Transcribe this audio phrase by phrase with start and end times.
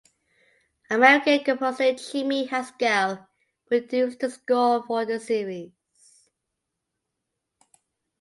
[0.89, 3.27] American composer Jimmie Haskell
[3.67, 5.73] produced the score for the series.